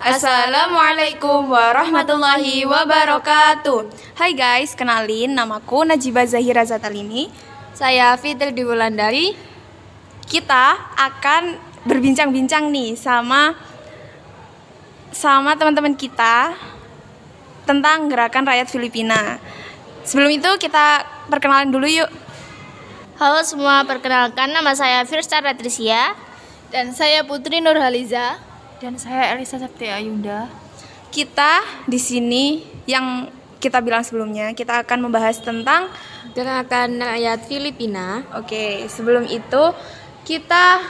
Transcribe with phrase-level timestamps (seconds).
[0.00, 3.84] Assalamualaikum warahmatullahi wabarakatuh.
[4.16, 7.28] Hai guys, kenalin namaku Najibah Zahira Zatalini.
[7.76, 9.36] Saya Fitri Diwulandari.
[10.24, 13.52] Kita akan berbincang-bincang nih sama
[15.12, 16.56] sama teman-teman kita
[17.68, 19.36] tentang gerakan rakyat Filipina.
[20.08, 22.08] Sebelum itu kita perkenalan dulu yuk.
[23.20, 26.16] Halo semua, perkenalkan nama saya Firsta Ratrisia
[26.72, 28.48] dan saya Putri Nurhaliza
[28.80, 30.48] dan saya Elisa Septi Ayunda.
[31.12, 33.28] Kita di sini yang
[33.60, 35.92] kita bilang sebelumnya kita akan membahas tentang
[36.32, 38.24] gerakan rakyat Filipina.
[38.32, 39.76] Oke, sebelum itu
[40.24, 40.80] kita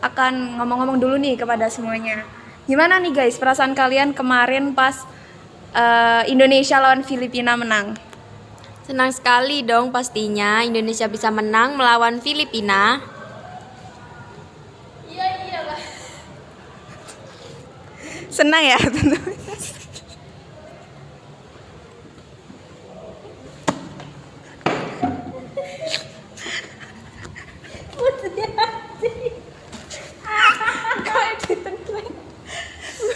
[0.00, 2.24] akan ngomong-ngomong dulu nih kepada semuanya.
[2.64, 5.04] Gimana nih guys perasaan kalian kemarin pas
[5.76, 8.00] uh, Indonesia lawan Filipina menang?
[8.88, 13.02] Senang sekali dong pastinya Indonesia bisa menang melawan Filipina.
[15.10, 15.80] Iya iya lah.
[18.30, 19.16] Senang ya tentu.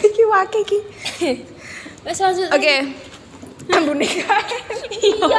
[0.00, 0.78] Iki wake iki.
[2.50, 2.74] Oke.
[3.70, 4.02] Ambune
[5.00, 5.38] Iya.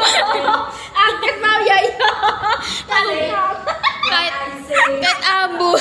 [0.96, 2.10] Angkat mau ya iya.
[2.88, 4.34] Kait
[5.02, 5.72] kait ambu.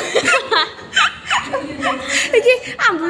[2.30, 3.06] iki ambu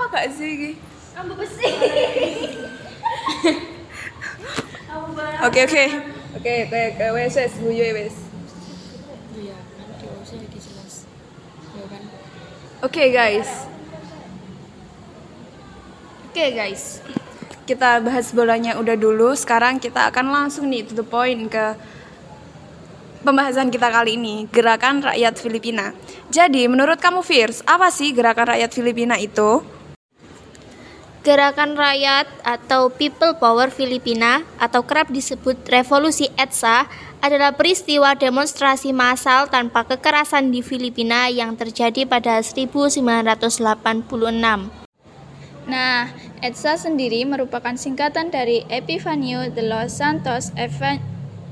[0.00, 0.70] sampah gak sih iki?
[1.12, 1.68] Ambu besi.
[5.44, 5.84] Oke oke.
[6.40, 8.16] Oke, oke, oke, wes wes guyu wes.
[9.36, 11.04] Iya, kan jelas.
[11.76, 12.02] Ya kan.
[12.80, 13.68] Oke guys.
[16.32, 17.04] Oke guys.
[17.68, 19.36] Kita bahas bolanya udah dulu.
[19.36, 21.76] Sekarang kita akan langsung nih to the point ke
[23.20, 25.92] pembahasan kita kali ini, gerakan rakyat Filipina.
[26.32, 29.79] Jadi, menurut kamu Firs, apa sih gerakan rakyat Filipina itu?
[31.20, 36.88] Gerakan rakyat atau People Power Filipina atau kerap disebut Revolusi EDSA
[37.20, 42.96] adalah peristiwa demonstrasi massal tanpa kekerasan di Filipina yang terjadi pada 1986.
[45.68, 46.08] Nah,
[46.40, 50.56] EDSA sendiri merupakan singkatan dari Epifanio de los Santos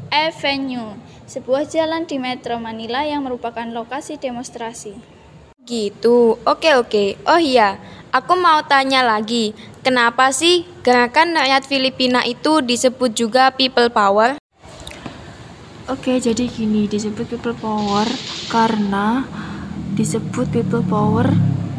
[0.08, 0.96] Avenue,
[1.28, 4.96] sebuah jalan di Metro Manila yang merupakan lokasi demonstrasi.
[5.68, 7.20] Gitu, oke oke.
[7.28, 7.76] Oh iya,
[8.12, 9.52] aku mau tanya lagi,
[9.84, 14.40] kenapa sih gerakan rakyat Filipina itu disebut juga People Power?
[15.88, 18.04] Oke, jadi gini, disebut People Power
[18.52, 19.24] karena
[19.96, 21.32] disebut People Power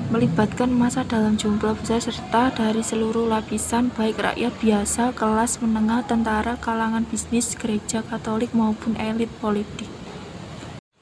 [0.09, 6.57] melibatkan masa dalam jumlah besar serta dari seluruh lapisan baik rakyat biasa, kelas menengah, tentara,
[6.57, 9.98] kalangan bisnis, gereja katolik maupun elit politik.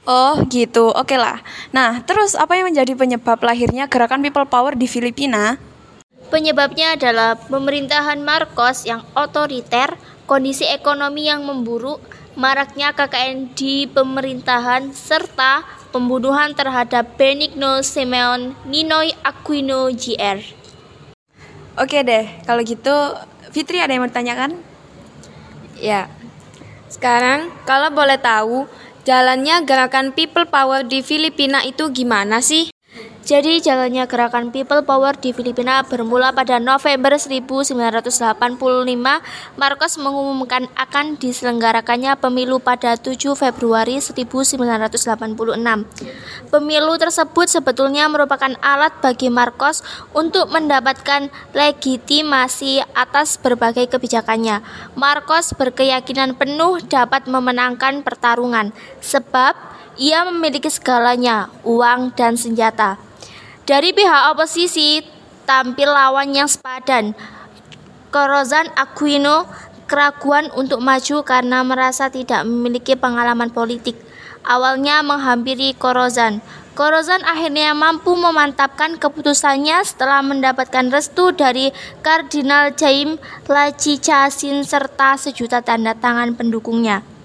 [0.07, 1.44] Oh gitu, oke lah.
[1.75, 5.59] Nah, terus apa yang menjadi penyebab lahirnya gerakan People Power di Filipina?
[6.31, 12.00] Penyebabnya adalah pemerintahan Marcos yang otoriter, kondisi ekonomi yang memburuk,
[12.40, 20.39] maraknya KKN di pemerintahan, serta pembunuhan terhadap Benigno Simeon Ninoy Aquino Jr.
[21.75, 22.95] Oke deh, kalau gitu
[23.51, 24.56] Fitri ada yang mau ditanyakan?
[25.84, 26.07] Ya.
[26.88, 28.63] Sekarang kalau boleh tahu,
[29.07, 32.68] jalannya gerakan People Power di Filipina itu gimana sih?
[33.27, 38.07] Jadi jalannya gerakan People Power di Filipina bermula pada November 1985.
[39.59, 44.63] Marcos mengumumkan akan diselenggarakannya pemilu pada 7 Februari 1986.
[46.47, 49.83] Pemilu tersebut sebetulnya merupakan alat bagi Marcos
[50.15, 54.63] untuk mendapatkan legitimasi atas berbagai kebijakannya.
[54.95, 58.71] Marcos berkeyakinan penuh dapat memenangkan pertarungan
[59.03, 59.51] sebab
[59.99, 63.06] ia memiliki segalanya, uang dan senjata.
[63.67, 65.03] Dari pihak oposisi,
[65.44, 67.11] tampil lawan yang sepadan.
[68.16, 69.44] Corazon Aquino
[69.91, 74.00] keraguan untuk maju karena merasa tidak memiliki pengalaman politik.
[74.47, 76.39] Awalnya menghampiri Corazon.
[76.79, 83.19] Corazon akhirnya mampu memantapkan keputusannya setelah mendapatkan restu dari Kardinal Jaime
[83.51, 87.17] Lachichasin serta sejuta tanda tangan pendukungnya.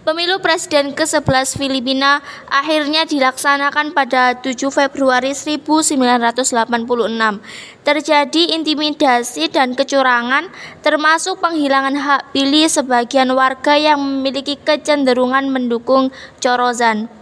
[0.00, 6.56] Pemilu Presiden ke-11 Filipina akhirnya dilaksanakan pada 7 Februari 1986.
[7.84, 10.48] Terjadi intimidasi dan kecurangan
[10.80, 16.08] termasuk penghilangan hak pilih sebagian warga yang memiliki kecenderungan mendukung
[16.40, 17.19] Corozan.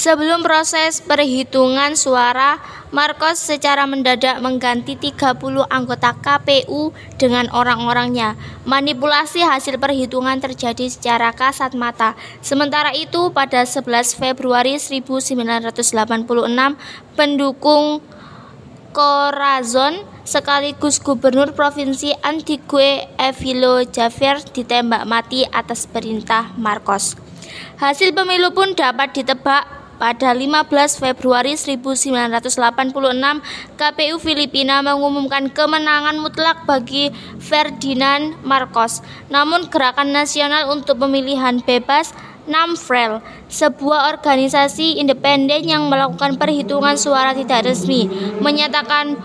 [0.00, 2.56] Sebelum proses perhitungan suara,
[2.88, 5.36] Marcos secara mendadak mengganti 30
[5.68, 8.32] anggota KPU dengan orang-orangnya.
[8.64, 12.16] Manipulasi hasil perhitungan terjadi secara kasat mata.
[12.40, 15.68] Sementara itu, pada 11 Februari 1986,
[17.12, 18.00] pendukung
[18.96, 27.20] Corazon sekaligus gubernur provinsi Antigua Evilo Javier ditembak mati atas perintah Marcos.
[27.76, 32.48] Hasil pemilu pun dapat ditebak pada 15 Februari 1986,
[33.76, 39.04] KPU Filipina mengumumkan kemenangan mutlak bagi Ferdinand Marcos.
[39.28, 42.16] Namun Gerakan Nasional untuk Pemilihan Bebas
[42.48, 43.20] NAMFREL,
[43.52, 48.08] sebuah organisasi independen yang melakukan perhitungan suara tidak resmi,
[48.40, 49.20] menyatakan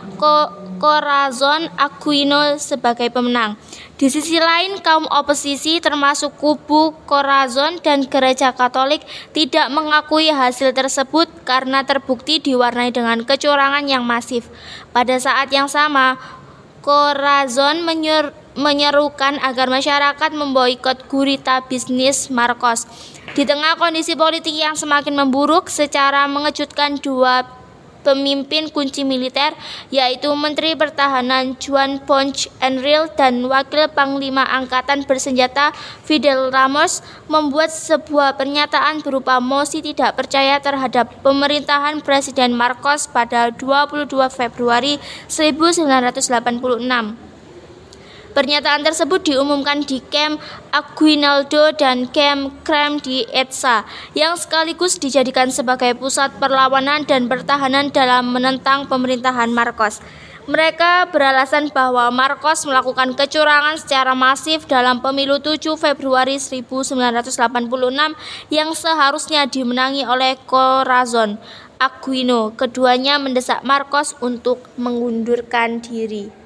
[0.78, 3.56] Corazon Aquino sebagai pemenang.
[3.96, 9.02] Di sisi lain, kaum oposisi termasuk kubu Corazon dan Gereja Katolik
[9.32, 14.52] tidak mengakui hasil tersebut karena terbukti diwarnai dengan kecurangan yang masif.
[14.92, 16.20] Pada saat yang sama,
[16.84, 22.88] Corazon menyer menyerukan agar masyarakat memboikot gurita bisnis Marcos.
[23.36, 27.44] Di tengah kondisi politik yang semakin memburuk, secara mengejutkan dua
[28.06, 29.58] pemimpin kunci militer,
[29.90, 35.74] yaitu Menteri Pertahanan Juan Ponce Enrile dan Wakil Panglima Angkatan Bersenjata
[36.06, 44.14] Fidel Ramos, membuat sebuah pernyataan berupa mosi tidak percaya terhadap pemerintahan Presiden Marcos pada 22
[44.30, 47.25] Februari 1986.
[48.36, 50.44] Pernyataan tersebut diumumkan di Camp
[50.76, 58.36] Aguinaldo dan Camp Krem di Etsa, yang sekaligus dijadikan sebagai pusat perlawanan dan pertahanan dalam
[58.36, 60.04] menentang pemerintahan Marcos.
[60.52, 67.40] Mereka beralasan bahwa Marcos melakukan kecurangan secara masif dalam pemilu 7 Februari 1986
[68.52, 71.40] yang seharusnya dimenangi oleh Corazon
[71.80, 72.52] Aquino.
[72.52, 76.45] Keduanya mendesak Marcos untuk mengundurkan diri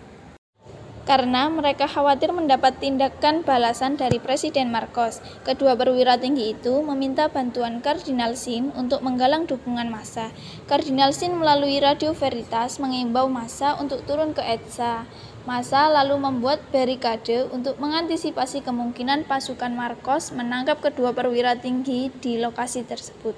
[1.09, 5.25] karena mereka khawatir mendapat tindakan balasan dari Presiden Marcos.
[5.41, 10.29] Kedua perwira tinggi itu meminta bantuan Kardinal Sin untuk menggalang dukungan massa.
[10.69, 15.09] Kardinal Sin melalui Radio Veritas mengimbau massa untuk turun ke Etsa.
[15.49, 22.85] Massa lalu membuat barikade untuk mengantisipasi kemungkinan pasukan Marcos menangkap kedua perwira tinggi di lokasi
[22.85, 23.33] tersebut.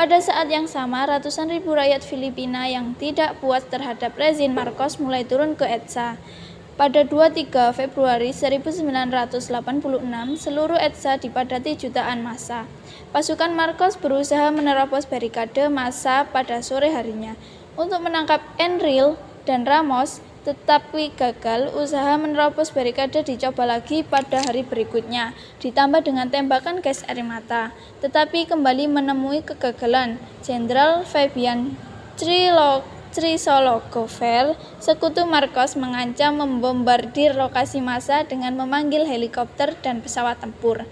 [0.00, 5.28] Pada saat yang sama, ratusan ribu rakyat Filipina yang tidak puas terhadap rezim Marcos mulai
[5.28, 6.16] turun ke Etsa.
[6.76, 9.48] Pada 23 Februari 1986,
[10.36, 12.68] seluruh Etsa dipadati jutaan massa.
[13.16, 17.32] Pasukan Marcos berusaha menerobos barikade massa pada sore harinya
[17.80, 19.16] untuk menangkap Enril
[19.48, 21.72] dan Ramos, tetapi gagal.
[21.72, 25.32] Usaha menerobos barikade dicoba lagi pada hari berikutnya,
[25.64, 27.72] ditambah dengan tembakan gas air mata,
[28.04, 30.20] tetapi kembali menemui kegagalan.
[30.44, 31.72] Jenderal Fabian
[33.16, 40.84] Trilog Trisologovel, sekutu Marcos mengancam membombardir lokasi massa dengan memanggil helikopter dan pesawat tempur.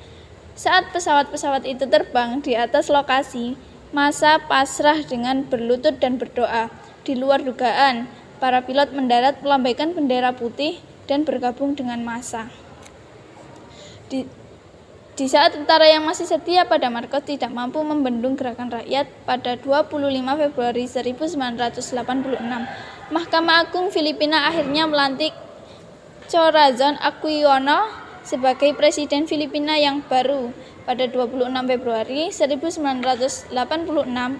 [0.56, 3.61] Saat pesawat-pesawat itu terbang di atas lokasi,
[3.93, 6.73] massa pasrah dengan berlutut dan berdoa.
[7.05, 8.09] Di luar dugaan,
[8.41, 12.49] para pilot mendarat melambaikan bendera putih dan bergabung dengan massa.
[14.09, 14.25] Di,
[15.14, 19.94] di saat tentara yang masih setia pada Marcos tidak mampu membendung gerakan rakyat pada 25
[20.11, 22.43] Februari 1986,
[23.14, 25.31] Mahkamah Agung Filipina akhirnya melantik
[26.26, 27.87] Corazon Aquino
[28.26, 30.50] sebagai presiden Filipina yang baru.
[30.82, 33.55] Pada 26 Februari 1986,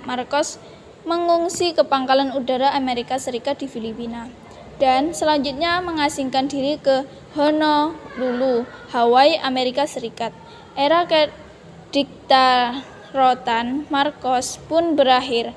[0.05, 0.49] Marcos
[1.07, 4.27] mengungsi ke pangkalan udara Amerika Serikat di Filipina
[4.83, 7.07] dan selanjutnya mengasingkan diri ke
[7.39, 10.44] Honolulu, Hawaii, Amerika Serikat.
[10.75, 15.55] Era kediktarotan Marcos pun berakhir.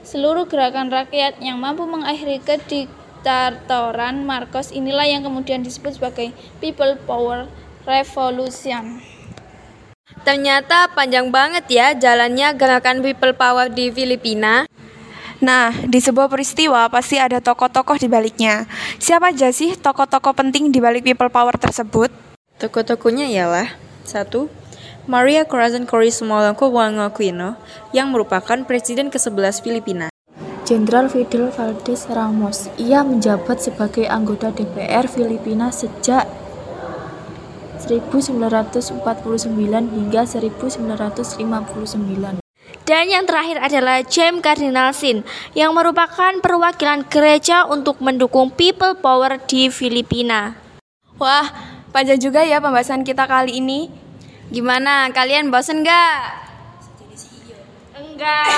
[0.00, 6.32] Seluruh gerakan rakyat yang mampu mengakhiri kediktatoran Marcos inilah yang kemudian disebut sebagai
[6.64, 7.44] People Power
[7.84, 9.04] Revolution.
[10.24, 14.64] Ternyata panjang banget ya jalannya gerakan People Power di Filipina.
[15.44, 18.64] Nah, di sebuah peristiwa pasti ada tokoh-tokoh di baliknya.
[18.96, 22.08] Siapa aja sih tokoh-tokoh penting di balik People Power tersebut?
[22.56, 24.46] Tokoh-tokohnya ialah satu,
[25.04, 27.60] Maria Corazon Corismo Wang Aquino
[27.92, 30.06] yang merupakan presiden ke-11 Filipina.
[30.64, 32.72] Jenderal Fidel Valdez Ramos.
[32.80, 36.24] Ia menjabat sebagai anggota DPR Filipina sejak
[37.84, 38.96] 1949
[39.92, 42.40] hingga 1959.
[42.84, 49.36] Dan yang terakhir adalah James Cardinal Sin yang merupakan perwakilan gereja untuk mendukung people power
[49.44, 50.56] di Filipina.
[51.16, 53.86] Wah, Panjang juga ya pembahasan kita kali ini.
[54.50, 56.42] Gimana, kalian bosen gak?
[57.94, 58.50] Enggak.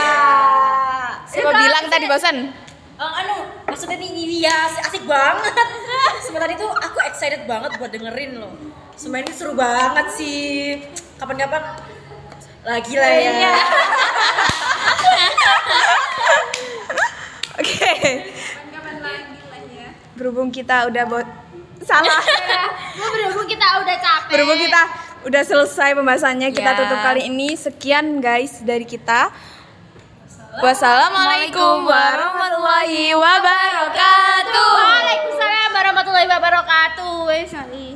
[1.37, 2.49] Siapa bilang tadi bosan?
[2.97, 5.52] Oh, anu, maksudnya ini iya asik, banget.
[6.25, 8.57] Sebentar itu aku excited banget buat dengerin loh.
[8.97, 10.81] Semua ini seru banget sih.
[11.21, 11.76] Kapan-kapan
[12.64, 13.52] lagi lah ya.
[17.61, 17.93] Oke.
[20.16, 21.21] Berhubung kita udah bo
[21.85, 22.23] salah
[22.97, 23.06] iya.
[23.11, 24.83] berhubung kita udah capek berhubung kita
[25.26, 26.78] udah selesai pembahasannya kita ya.
[26.78, 29.28] tutup kali ini sekian guys dari kita
[30.56, 34.68] Wassalamualaikum warahmatullahi wabarakatuh.
[34.73, 37.96] Waalaikumsalam warahmatullahi wabarakatuh.